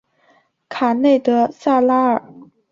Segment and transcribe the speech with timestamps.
[0.67, 2.25] 卡内德萨拉尔。